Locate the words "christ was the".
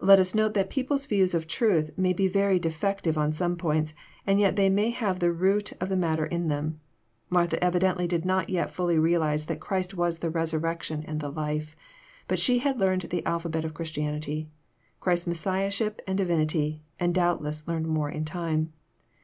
9.60-10.28